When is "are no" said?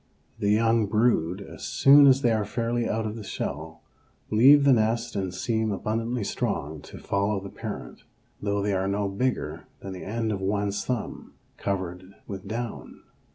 8.73-9.07